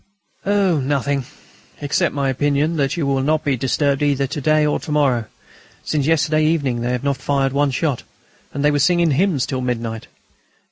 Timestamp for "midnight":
9.61-10.07